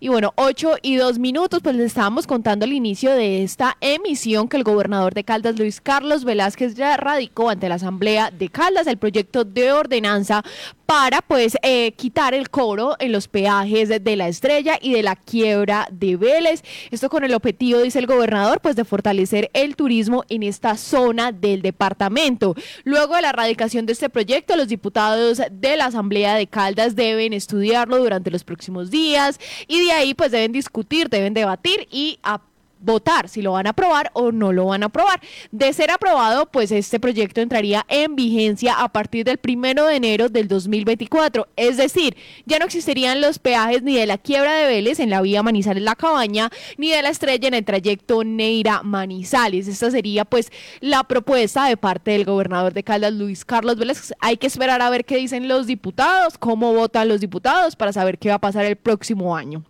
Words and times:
Y 0.00 0.08
bueno, 0.08 0.32
8 0.36 0.76
y 0.82 0.96
2 0.96 1.18
minutos, 1.18 1.60
pues 1.62 1.76
les 1.76 1.86
estábamos 1.86 2.26
contando 2.26 2.64
el 2.64 2.72
inicio 2.72 3.12
de 3.12 3.42
esta 3.42 3.76
emisión 3.80 4.48
que 4.48 4.56
el 4.56 4.64
gobernador 4.64 5.14
de 5.14 5.24
Caldas, 5.24 5.58
Luis 5.58 5.80
Carlos 5.80 6.24
Velázquez, 6.24 6.74
ya 6.74 6.96
radicó 6.96 7.50
ante 7.50 7.68
la 7.68 7.76
Asamblea 7.76 8.30
de 8.30 8.48
Caldas 8.48 8.86
el 8.86 8.98
proyecto 8.98 9.44
de 9.44 9.72
ordenanza 9.72 10.42
para 10.86 11.20
pues 11.20 11.56
eh, 11.62 11.92
quitar 11.92 12.32
el 12.32 12.48
cobro 12.48 12.94
en 13.00 13.10
los 13.10 13.26
peajes 13.26 13.88
de 13.88 14.16
la 14.16 14.28
estrella 14.28 14.78
y 14.80 14.92
de 14.92 15.02
la 15.02 15.16
quiebra 15.16 15.88
de 15.90 16.16
Vélez. 16.16 16.62
Esto 16.90 17.10
con 17.10 17.24
el 17.24 17.34
objetivo, 17.34 17.80
dice 17.80 17.98
el 17.98 18.06
gobernador, 18.06 18.60
pues 18.60 18.76
de 18.76 18.84
fortalecer 18.84 19.50
el 19.52 19.74
turismo 19.74 20.24
en 20.28 20.44
esta 20.44 20.76
zona 20.76 21.32
del 21.32 21.60
departamento. 21.62 22.54
Luego 22.84 23.16
de 23.16 23.22
la 23.22 23.32
radicación 23.32 23.84
de 23.84 23.94
este 23.94 24.08
proyecto, 24.08 24.56
los 24.56 24.68
diputados 24.68 25.42
de 25.50 25.76
la 25.76 25.86
Asamblea 25.86 26.34
de 26.34 26.46
Caldas 26.46 26.94
deben 26.94 27.32
estudiarlo 27.32 27.98
durante 27.98 28.30
los 28.30 28.44
próximos 28.44 28.90
días 28.90 29.40
y 29.66 29.85
de 29.86 29.92
ahí 29.92 30.14
pues 30.14 30.30
deben 30.30 30.52
discutir, 30.52 31.08
deben 31.08 31.34
debatir 31.34 31.88
y 31.90 32.18
votar 32.80 33.28
si 33.28 33.42
lo 33.42 33.52
van 33.52 33.66
a 33.66 33.70
aprobar 33.70 34.10
o 34.14 34.32
no 34.32 34.52
lo 34.52 34.66
van 34.66 34.82
a 34.82 34.86
aprobar. 34.86 35.20
De 35.50 35.72
ser 35.72 35.90
aprobado, 35.90 36.46
pues 36.46 36.70
este 36.70 37.00
proyecto 37.00 37.40
entraría 37.40 37.84
en 37.88 38.16
vigencia 38.16 38.74
a 38.80 38.88
partir 38.88 39.24
del 39.24 39.38
primero 39.38 39.86
de 39.86 39.96
enero 39.96 40.28
del 40.28 40.48
2024. 40.48 41.48
Es 41.56 41.76
decir, 41.76 42.16
ya 42.44 42.58
no 42.58 42.64
existirían 42.64 43.20
los 43.20 43.38
peajes 43.38 43.82
ni 43.82 43.96
de 43.96 44.06
la 44.06 44.18
quiebra 44.18 44.54
de 44.54 44.66
Vélez 44.66 45.00
en 45.00 45.10
la 45.10 45.20
vía 45.20 45.42
Manizales-La 45.42 45.96
Cabaña, 45.96 46.50
ni 46.76 46.90
de 46.90 47.02
la 47.02 47.10
estrella 47.10 47.48
en 47.48 47.54
el 47.54 47.64
trayecto 47.64 48.24
Neira-Manizales. 48.24 49.68
Esta 49.68 49.90
sería 49.90 50.24
pues 50.24 50.50
la 50.80 51.04
propuesta 51.04 51.66
de 51.66 51.76
parte 51.76 52.12
del 52.12 52.24
gobernador 52.24 52.72
de 52.72 52.84
Caldas, 52.84 53.12
Luis 53.12 53.44
Carlos 53.44 53.76
Vélez. 53.76 54.12
Hay 54.20 54.36
que 54.36 54.46
esperar 54.46 54.82
a 54.82 54.90
ver 54.90 55.04
qué 55.04 55.16
dicen 55.16 55.48
los 55.48 55.66
diputados, 55.66 56.38
cómo 56.38 56.72
votan 56.72 57.08
los 57.08 57.20
diputados 57.20 57.76
para 57.76 57.92
saber 57.92 58.18
qué 58.18 58.28
va 58.28 58.36
a 58.36 58.40
pasar 58.40 58.64
el 58.64 58.76
próximo 58.76 59.36
año. 59.36 59.64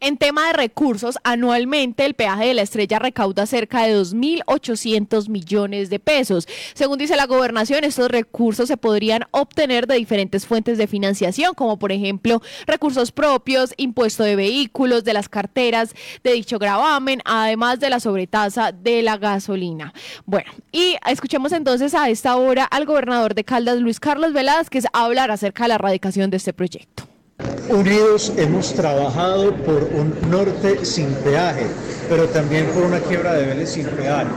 En 0.00 0.16
tema 0.16 0.46
de 0.48 0.52
recursos, 0.54 1.18
anualmente 1.24 2.04
el 2.04 2.14
peaje 2.14 2.46
de 2.46 2.54
la 2.54 2.62
estrella 2.62 2.98
recauda 2.98 3.46
cerca 3.46 3.84
de 3.84 3.96
2.800 3.96 5.28
millones 5.28 5.90
de 5.90 5.98
pesos. 5.98 6.46
Según 6.74 6.98
dice 6.98 7.16
la 7.16 7.26
gobernación, 7.26 7.84
estos 7.84 8.10
recursos 8.10 8.68
se 8.68 8.76
podrían 8.76 9.24
obtener 9.30 9.86
de 9.86 9.96
diferentes 9.96 10.46
fuentes 10.46 10.78
de 10.78 10.86
financiación, 10.86 11.54
como 11.54 11.78
por 11.78 11.92
ejemplo 11.92 12.42
recursos 12.66 13.12
propios, 13.12 13.74
impuesto 13.76 14.22
de 14.24 14.36
vehículos, 14.36 15.04
de 15.04 15.12
las 15.12 15.28
carteras 15.28 15.94
de 16.22 16.32
dicho 16.32 16.58
gravamen, 16.58 17.20
además 17.24 17.80
de 17.80 17.90
la 17.90 18.00
sobretasa 18.00 18.72
de 18.72 19.02
la 19.02 19.16
gasolina. 19.16 19.92
Bueno, 20.26 20.52
y 20.72 20.96
escuchemos 21.06 21.52
entonces 21.52 21.94
a 21.94 22.08
esta 22.08 22.36
hora 22.36 22.64
al 22.64 22.84
gobernador 22.84 23.34
de 23.34 23.44
Caldas, 23.44 23.78
Luis 23.78 24.00
Carlos 24.00 24.32
Velázquez, 24.32 24.84
hablar 24.92 25.30
acerca 25.30 25.64
de 25.64 25.68
la 25.68 25.74
erradicación 25.76 26.30
de 26.30 26.36
este 26.36 26.52
proyecto. 26.52 27.13
Unidos 27.68 28.32
hemos 28.36 28.72
trabajado 28.74 29.52
por 29.64 29.82
un 29.82 30.14
norte 30.30 30.84
sin 30.84 31.12
peaje, 31.14 31.66
pero 32.08 32.28
también 32.28 32.66
por 32.66 32.84
una 32.84 33.00
quiebra 33.00 33.34
de 33.34 33.46
Vélez 33.46 33.70
sin 33.70 33.86
peaje. 33.86 34.30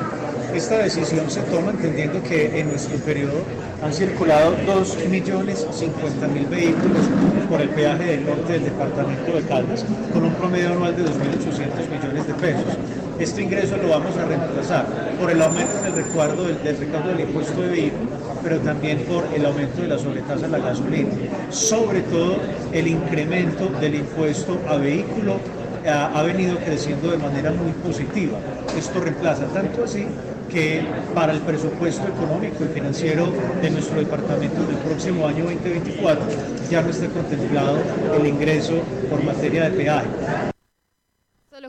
Esta 0.53 0.77
decisión 0.77 1.29
se 1.29 1.41
toma 1.41 1.71
entendiendo 1.71 2.23
que 2.23 2.59
en 2.59 2.69
nuestro 2.69 2.97
periodo 2.99 3.43
han 3.83 3.93
circulado 3.93 4.55
2.050.000 4.65 6.49
vehículos 6.49 7.01
por 7.49 7.61
el 7.61 7.69
peaje 7.69 8.05
del 8.05 8.25
norte 8.25 8.53
del 8.53 8.63
departamento 8.63 9.33
de 9.33 9.41
Caldas, 9.43 9.85
con 10.13 10.23
un 10.23 10.33
promedio 10.33 10.69
anual 10.69 10.95
de 10.95 11.03
2.800 11.03 11.89
millones 11.91 12.27
de 12.27 12.33
pesos. 12.33 12.77
Este 13.19 13.41
ingreso 13.43 13.77
lo 13.77 13.89
vamos 13.89 14.15
a 14.17 14.25
reemplazar 14.25 14.85
por 15.19 15.29
el 15.29 15.41
aumento 15.41 15.81
del 15.81 15.93
recuerdo 15.93 16.43
del, 16.45 16.63
del 16.63 16.77
recaudo 16.77 17.09
del 17.09 17.19
impuesto 17.19 17.61
de 17.61 17.67
vehículos, 17.67 18.13
pero 18.41 18.59
también 18.59 18.99
por 18.99 19.25
el 19.35 19.45
aumento 19.45 19.81
de 19.81 19.87
la 19.89 19.99
sobretasa 19.99 20.45
a 20.45 20.49
la 20.49 20.59
gasolina. 20.59 21.09
Sobre 21.49 22.01
todo 22.01 22.37
el 22.71 22.87
incremento 22.87 23.67
del 23.81 23.95
impuesto 23.95 24.57
a 24.69 24.77
vehículo 24.77 25.39
ha, 25.87 26.17
ha 26.17 26.23
venido 26.23 26.57
creciendo 26.59 27.11
de 27.11 27.17
manera 27.17 27.51
muy 27.51 27.71
positiva. 27.71 28.39
Esto 28.77 28.99
reemplaza 29.01 29.45
tanto 29.47 29.83
así 29.83 30.07
que 30.49 30.81
para 31.13 31.33
el 31.33 31.39
presupuesto 31.41 32.07
económico 32.07 32.63
y 32.63 32.67
financiero 32.67 33.31
de 33.61 33.69
nuestro 33.69 33.99
departamento 33.99 34.61
del 34.63 34.77
próximo 34.77 35.27
año 35.27 35.45
2024 35.45 36.23
ya 36.69 36.81
no 36.81 36.89
está 36.89 37.07
contemplado 37.07 37.79
el 38.19 38.27
ingreso 38.27 38.83
por 39.09 39.23
materia 39.23 39.69
de 39.69 39.71
peaje 39.71 40.56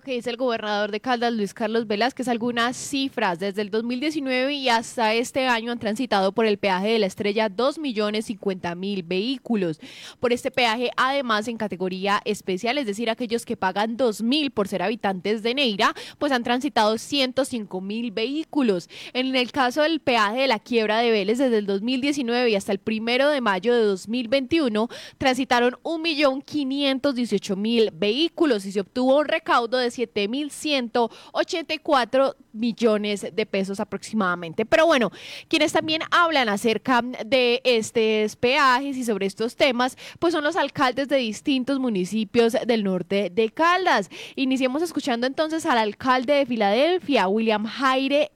que 0.08 0.14
dice 0.14 0.30
el 0.30 0.38
gobernador 0.38 0.90
de 0.90 1.00
Caldas, 1.00 1.34
Luis 1.34 1.52
Carlos 1.52 1.86
Velázquez, 1.86 2.28
algunas 2.28 2.78
cifras. 2.78 3.38
Desde 3.38 3.60
el 3.60 3.68
2019 3.68 4.54
y 4.54 4.70
hasta 4.70 5.12
este 5.12 5.46
año 5.46 5.70
han 5.70 5.78
transitado 5.78 6.32
por 6.32 6.46
el 6.46 6.56
peaje 6.56 6.88
de 6.88 6.98
la 6.98 7.04
estrella 7.04 7.50
2.050.000 7.50 9.06
vehículos. 9.06 9.78
Por 10.18 10.32
este 10.32 10.50
peaje, 10.50 10.90
además, 10.96 11.46
en 11.46 11.58
categoría 11.58 12.22
especial, 12.24 12.78
es 12.78 12.86
decir, 12.86 13.10
aquellos 13.10 13.44
que 13.44 13.58
pagan 13.58 13.98
2.000 13.98 14.50
por 14.50 14.66
ser 14.66 14.82
habitantes 14.82 15.42
de 15.42 15.54
Neira, 15.54 15.92
pues 16.16 16.32
han 16.32 16.42
transitado 16.42 16.94
105.000 16.94 18.14
vehículos. 18.14 18.88
En 19.12 19.36
el 19.36 19.52
caso 19.52 19.82
del 19.82 20.00
peaje 20.00 20.40
de 20.40 20.48
la 20.48 20.58
quiebra 20.58 21.00
de 21.00 21.10
Vélez, 21.10 21.36
desde 21.36 21.58
el 21.58 21.66
2019 21.66 22.48
y 22.48 22.54
hasta 22.54 22.72
el 22.72 22.78
primero 22.78 23.28
de 23.28 23.42
mayo 23.42 23.74
de 23.74 23.82
2021, 23.82 24.88
transitaron 25.18 25.74
1.518.000 25.82 27.90
vehículos 27.92 28.64
y 28.64 28.72
se 28.72 28.80
obtuvo 28.80 29.18
un 29.18 29.26
recaudo 29.26 29.76
de 29.76 29.97
7.184 29.98 32.36
millones 32.52 33.26
de 33.32 33.46
pesos 33.46 33.80
aproximadamente. 33.80 34.66
Pero 34.66 34.86
bueno, 34.86 35.10
quienes 35.48 35.72
también 35.72 36.02
hablan 36.10 36.48
acerca 36.48 37.02
de 37.24 37.60
estos 37.64 38.36
peajes 38.36 38.96
y 38.96 39.04
sobre 39.04 39.26
estos 39.26 39.56
temas, 39.56 39.96
pues 40.18 40.32
son 40.32 40.44
los 40.44 40.56
alcaldes 40.56 41.08
de 41.08 41.16
distintos 41.16 41.78
municipios 41.78 42.56
del 42.66 42.84
norte 42.84 43.30
de 43.30 43.50
Caldas. 43.50 44.10
Iniciemos 44.36 44.82
escuchando 44.82 45.26
entonces 45.26 45.66
al 45.66 45.78
alcalde 45.78 46.34
de 46.34 46.46
Filadelfia, 46.46 47.28
William 47.28 47.66
Jaime 47.66 48.30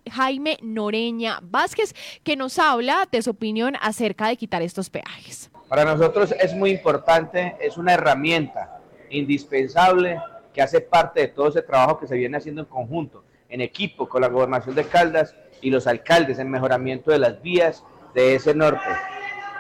Noreña 0.63 1.39
Vázquez, 1.43 1.95
que 2.23 2.37
nos 2.37 2.59
habla 2.59 3.09
de 3.11 3.23
su 3.23 3.31
opinión 3.31 3.77
acerca 3.81 4.29
de 4.29 4.37
quitar 4.37 4.63
estos 4.63 4.91
peajes. 4.91 5.51
Para 5.69 5.85
nosotros 5.85 6.35
es 6.39 6.55
muy 6.55 6.71
importante, 6.71 7.57
es 7.61 7.77
una 7.77 7.95
herramienta 7.95 8.79
indispensable 9.11 10.21
que 10.53 10.63
hace 10.63 10.81
parte 10.81 11.21
de 11.21 11.29
todo 11.29 11.49
ese 11.49 11.63
trabajo 11.63 11.99
que 11.99 12.07
se 12.07 12.17
viene 12.17 12.37
haciendo 12.37 12.63
en 12.63 12.69
conjunto, 12.69 13.25
en 13.49 13.61
equipo 13.61 14.09
con 14.09 14.23
la 14.23 14.29
gobernación 14.29 14.75
de 14.75 14.85
Caldas 14.85 15.35
y 15.61 15.71
los 15.71 15.87
alcaldes 15.87 16.39
en 16.39 16.51
mejoramiento 16.51 17.11
de 17.11 17.19
las 17.19 17.41
vías 17.43 17.85
de 18.15 18.35
ese 18.35 18.55
norte. 18.55 18.89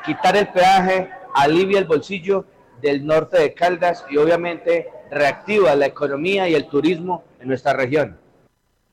Quitar 0.04 0.36
el 0.36 0.48
peaje 0.48 1.10
alivia 1.34 1.78
el 1.78 1.86
bolsillo 1.86 2.44
del 2.80 3.06
norte 3.06 3.38
de 3.38 3.54
Caldas 3.54 4.04
y 4.10 4.16
obviamente 4.16 4.88
reactiva 5.10 5.74
la 5.76 5.86
economía 5.86 6.48
y 6.48 6.54
el 6.54 6.66
turismo 6.66 7.24
en 7.40 7.48
nuestra 7.48 7.72
región. 7.72 8.18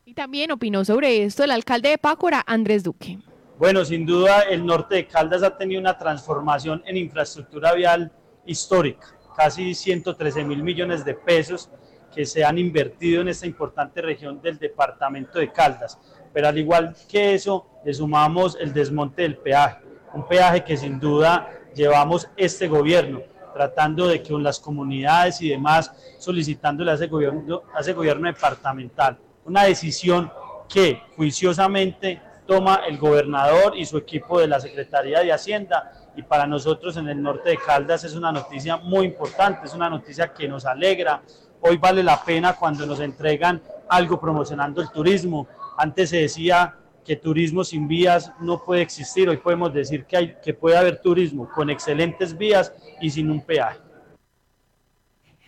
Y 0.05 0.13
también 0.13 0.51
opinó 0.51 0.85
sobre 0.85 1.23
esto 1.23 1.43
el 1.43 1.51
alcalde 1.51 1.89
de 1.89 1.97
Pácora, 1.97 2.43
Andrés 2.45 2.83
Duque. 2.83 3.19
Bueno, 3.57 3.83
sin 3.83 4.05
duda 4.05 4.41
el 4.41 4.65
norte 4.65 4.95
de 4.95 5.07
Caldas 5.07 5.43
ha 5.43 5.57
tenido 5.57 5.81
una 5.81 5.97
transformación 5.97 6.81
en 6.85 6.97
infraestructura 6.97 7.73
vial 7.73 8.11
histórica, 8.45 9.07
casi 9.35 9.73
113 9.75 10.43
mil 10.45 10.63
millones 10.63 11.03
de 11.03 11.13
pesos 11.13 11.69
que 12.13 12.25
se 12.25 12.43
han 12.43 12.57
invertido 12.57 13.21
en 13.21 13.29
esta 13.29 13.45
importante 13.45 14.01
región 14.01 14.41
del 14.41 14.57
departamento 14.57 15.39
de 15.39 15.51
Caldas. 15.51 15.99
Pero 16.33 16.47
al 16.47 16.57
igual 16.57 16.95
que 17.07 17.33
eso, 17.33 17.67
le 17.83 17.93
sumamos 17.93 18.57
el 18.59 18.73
desmonte 18.73 19.23
del 19.23 19.37
peaje, 19.37 19.79
un 20.13 20.27
peaje 20.27 20.63
que 20.63 20.77
sin 20.77 20.99
duda 20.99 21.49
llevamos 21.73 22.29
este 22.35 22.67
gobierno, 22.67 23.21
tratando 23.53 24.07
de 24.07 24.21
que 24.21 24.31
con 24.31 24.43
las 24.43 24.59
comunidades 24.59 25.41
y 25.41 25.49
demás, 25.49 25.91
solicitándole 26.19 26.91
a 26.91 26.95
ese 26.95 27.07
gobierno, 27.07 27.63
a 27.73 27.79
ese 27.79 27.93
gobierno 27.93 28.27
departamental 28.27 29.17
una 29.49 29.63
decisión 29.63 30.31
que 30.71 31.01
juiciosamente 31.15 32.21
toma 32.45 32.81
el 32.87 32.97
gobernador 32.99 33.75
y 33.75 33.85
su 33.85 33.97
equipo 33.97 34.39
de 34.39 34.47
la 34.47 34.59
Secretaría 34.59 35.21
de 35.21 35.33
Hacienda 35.33 35.91
y 36.15 36.21
para 36.21 36.45
nosotros 36.45 36.97
en 36.97 37.09
el 37.09 37.21
norte 37.21 37.49
de 37.49 37.57
Caldas 37.57 38.03
es 38.03 38.13
una 38.13 38.31
noticia 38.31 38.77
muy 38.77 39.07
importante, 39.07 39.65
es 39.65 39.73
una 39.73 39.89
noticia 39.89 40.33
que 40.33 40.47
nos 40.47 40.65
alegra, 40.65 41.23
hoy 41.61 41.77
vale 41.77 42.03
la 42.03 42.23
pena 42.23 42.53
cuando 42.53 42.85
nos 42.85 42.99
entregan 42.99 43.61
algo 43.87 44.19
promocionando 44.19 44.81
el 44.81 44.89
turismo. 44.89 45.47
Antes 45.77 46.09
se 46.09 46.17
decía 46.17 46.75
que 47.05 47.15
turismo 47.15 47.63
sin 47.63 47.87
vías 47.87 48.31
no 48.39 48.63
puede 48.63 48.81
existir, 48.81 49.29
hoy 49.29 49.37
podemos 49.37 49.73
decir 49.73 50.05
que, 50.05 50.17
hay, 50.17 50.35
que 50.43 50.53
puede 50.53 50.77
haber 50.77 51.01
turismo 51.01 51.49
con 51.49 51.69
excelentes 51.69 52.37
vías 52.37 52.71
y 53.01 53.09
sin 53.09 53.31
un 53.31 53.41
peaje. 53.41 53.79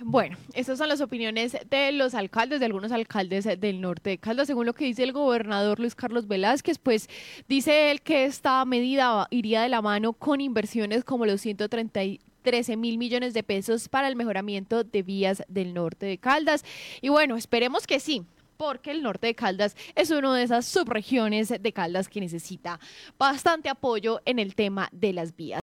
Bueno, 0.03 0.35
estas 0.55 0.79
son 0.79 0.89
las 0.89 0.99
opiniones 0.99 1.55
de 1.69 1.91
los 1.91 2.15
alcaldes, 2.15 2.59
de 2.59 2.65
algunos 2.65 2.91
alcaldes 2.91 3.47
del 3.59 3.81
norte 3.81 4.11
de 4.11 4.17
Caldas. 4.17 4.47
Según 4.47 4.65
lo 4.65 4.73
que 4.73 4.85
dice 4.85 5.03
el 5.03 5.13
gobernador 5.13 5.79
Luis 5.79 5.93
Carlos 5.93 6.27
Velázquez, 6.27 6.79
pues 6.79 7.07
dice 7.47 7.91
él 7.91 8.01
que 8.01 8.25
esta 8.25 8.65
medida 8.65 9.27
iría 9.29 9.61
de 9.61 9.69
la 9.69 9.83
mano 9.83 10.13
con 10.13 10.41
inversiones 10.41 11.03
como 11.03 11.27
los 11.27 11.41
130 11.41 11.99
13 12.41 12.77
mil 12.77 12.97
millones 12.97 13.33
de 13.33 13.43
pesos 13.43 13.89
para 13.89 14.07
el 14.07 14.15
mejoramiento 14.15 14.83
de 14.83 15.03
vías 15.03 15.43
del 15.47 15.73
norte 15.73 16.05
de 16.05 16.17
Caldas. 16.17 16.63
Y 17.01 17.09
bueno, 17.09 17.37
esperemos 17.37 17.87
que 17.87 17.99
sí, 17.99 18.23
porque 18.61 18.91
el 18.91 19.01
norte 19.01 19.25
de 19.25 19.33
Caldas 19.33 19.75
es 19.95 20.11
una 20.11 20.35
de 20.35 20.43
esas 20.43 20.67
subregiones 20.67 21.49
de 21.49 21.73
Caldas 21.73 22.07
que 22.07 22.21
necesita 22.21 22.79
bastante 23.17 23.69
apoyo 23.69 24.21
en 24.25 24.37
el 24.37 24.53
tema 24.53 24.87
de 24.91 25.13
las 25.13 25.35
vías. 25.35 25.59